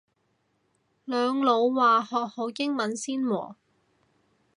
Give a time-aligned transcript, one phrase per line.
[1.05, 3.55] 兩老話學好英文先喎